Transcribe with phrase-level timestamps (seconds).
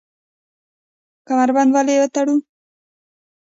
[1.27, 2.35] کمربند ولې وتړو؟